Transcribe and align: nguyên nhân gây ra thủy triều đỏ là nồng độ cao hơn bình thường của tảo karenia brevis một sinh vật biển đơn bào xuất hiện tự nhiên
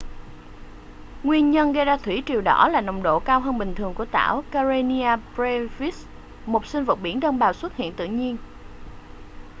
nguyên 1.23 1.51
nhân 1.51 1.73
gây 1.73 1.85
ra 1.85 1.97
thủy 1.97 2.23
triều 2.25 2.41
đỏ 2.41 2.67
là 2.71 2.81
nồng 2.81 3.03
độ 3.03 3.19
cao 3.19 3.39
hơn 3.39 3.57
bình 3.57 3.75
thường 3.75 3.93
của 3.93 4.05
tảo 4.05 4.43
karenia 4.51 5.15
brevis 5.35 6.05
một 6.45 6.65
sinh 6.65 6.83
vật 6.85 6.95
biển 7.01 7.19
đơn 7.19 7.39
bào 7.39 7.53
xuất 7.53 7.75
hiện 7.75 7.93
tự 7.93 8.05
nhiên 8.05 8.37